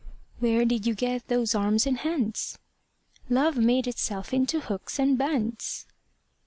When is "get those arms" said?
0.95-1.85